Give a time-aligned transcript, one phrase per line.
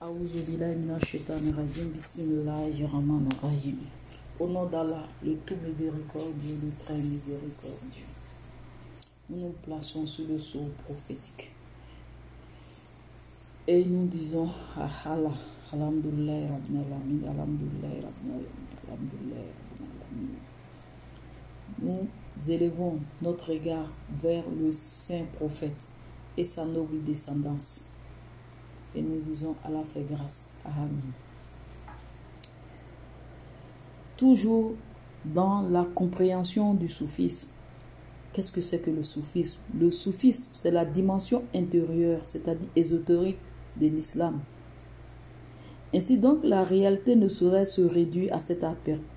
[0.00, 0.06] Au
[4.46, 8.06] nom d'Allah, le tout miséricordieux, le très miséricordieux.
[9.28, 11.50] Nous nous plaçons sur le sceau prophétique.
[13.66, 15.32] Et nous disons à Allah.
[21.82, 22.06] Nous
[22.48, 25.88] élevons notre regard vers le saint prophète
[26.36, 27.97] et sa noble descendance.
[28.94, 30.50] Et nous disons Allah fait grâce.
[30.64, 31.12] Amen.
[34.16, 34.74] Toujours
[35.24, 37.50] dans la compréhension du soufisme.
[38.32, 39.60] Qu'est-ce que c'est que le soufisme?
[39.78, 43.38] Le soufisme, c'est la dimension intérieure, c'est-à-dire ésotérique
[43.80, 44.40] de l'islam.
[45.94, 48.64] Ainsi donc, la réalité ne saurait se réduire à cette,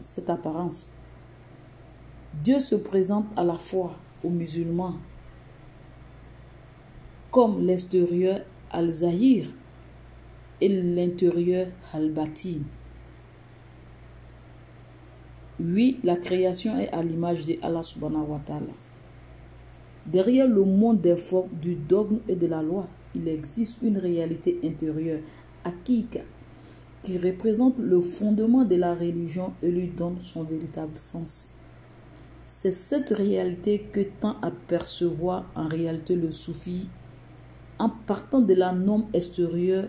[0.00, 0.88] cette apparence.
[2.42, 4.94] Dieu se présente à la fois aux musulmans
[7.30, 8.40] comme l'extérieur
[8.70, 9.46] al-Zahir
[10.60, 12.60] et l'intérieur al-Batin.
[15.58, 18.72] Oui, la création est à l'image de Allah subhanahu wa ta'ala.
[20.06, 24.60] Derrière le monde des formes, du dogme et de la loi, il existe une réalité
[24.62, 25.20] intérieure,
[25.64, 26.20] akika,
[27.02, 31.52] qui représente le fondement de la religion et lui donne son véritable sens.
[32.46, 36.88] C'est cette réalité que tend à percevoir en réalité le soufi
[37.78, 39.88] en partant de la norme extérieure,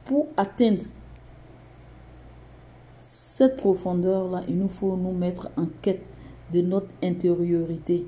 [0.06, 0.84] Pour atteindre
[3.38, 6.03] cette profondeur-là, il nous faut nous mettre en quête
[6.53, 8.04] de notre intériorité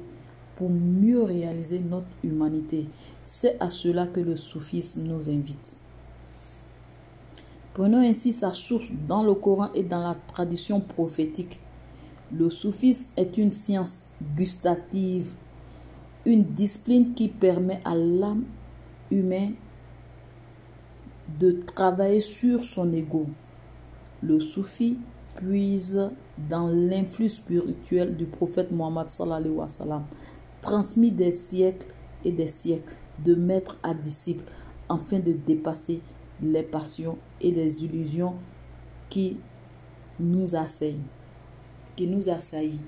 [0.56, 2.88] pour mieux réaliser notre humanité.
[3.26, 5.76] C'est à cela que le soufisme nous invite.
[7.74, 11.60] Prenons ainsi sa source dans le Coran et dans la tradition prophétique.
[12.36, 15.34] Le soufisme est une science gustative,
[16.26, 18.46] une discipline qui permet à l'âme
[19.12, 19.54] humaine
[21.38, 23.26] de travailler sur son ego.
[24.24, 24.98] Le soufi
[25.36, 26.10] puise
[26.48, 30.04] dans l'influx spirituel du prophète Mohammed sallallahu wa sallam,
[30.60, 31.88] transmis des siècles
[32.24, 34.44] et des siècles de maître à disciple
[34.88, 36.00] afin de dépasser
[36.42, 38.34] les passions et les illusions
[39.08, 39.36] qui
[40.18, 41.02] nous assaillent
[42.00, 42.80] qui nous assaillit.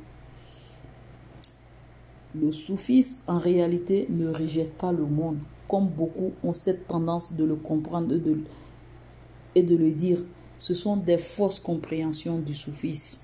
[2.35, 5.37] Le soufisme, en réalité, ne rejette pas le monde,
[5.69, 8.15] comme beaucoup ont cette tendance de le comprendre
[9.55, 10.25] et de le dire.
[10.62, 13.19] Ce sont des fausses compréhensions du soufisme.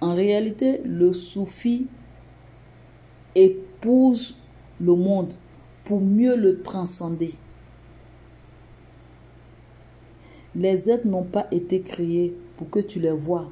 [0.00, 1.86] En réalité, le soufi
[3.36, 4.38] épouse
[4.80, 5.32] le monde
[5.84, 7.34] pour mieux le transcender.
[10.56, 13.48] Les êtres n'ont pas été créés pour que tu les vois,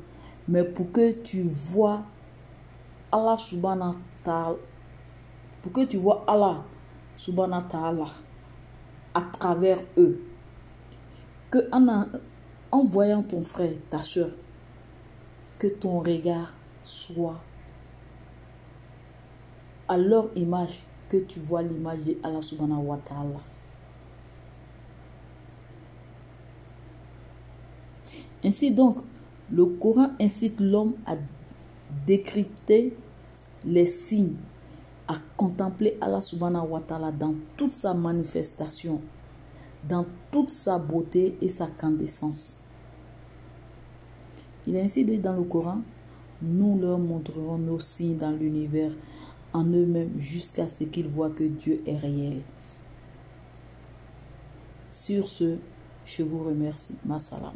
[0.48, 2.02] mais pour que tu vois
[3.12, 3.94] Allah subhanahu
[5.62, 6.64] pour que tu vois Allah
[7.16, 8.06] subhanahu ta'ala
[9.14, 10.20] à travers eux.
[11.50, 14.31] Que en, voyant ton frère, ta soeur,
[15.58, 16.52] que ton regard
[16.82, 17.41] soit
[19.88, 23.41] à leur image, que tu vois l'image de Allah subhanahu wa ta'ala.
[28.44, 28.99] Ainsi donc,
[29.50, 31.17] le Coran incite l'homme à
[32.06, 32.97] décrypter
[33.64, 34.37] les signes,
[35.08, 39.00] à contempler Allah subhanahu wa ta'ala dans toute sa manifestation,
[39.88, 42.60] dans toute sa beauté et sa candescence.
[44.66, 45.80] Il est ainsi dit dans le Coran,
[46.42, 48.92] nous leur montrerons nos signes dans l'univers
[49.52, 52.40] en eux-mêmes jusqu'à ce qu'ils voient que Dieu est réel.
[54.90, 55.56] Sur ce,
[56.04, 56.94] je vous remercie.
[57.04, 57.54] Ma salam.